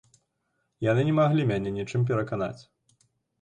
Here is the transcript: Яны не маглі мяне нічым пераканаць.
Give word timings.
Яны 0.85 1.03
не 1.09 1.13
маглі 1.19 1.45
мяне 1.51 1.75
нічым 1.77 2.07
пераканаць. 2.13 2.61